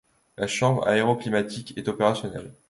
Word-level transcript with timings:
La 0.35 0.47
chambre 0.47 0.87
aéroclimatique 0.87 1.77
est 1.77 1.87
opérationnelle. 1.87 2.51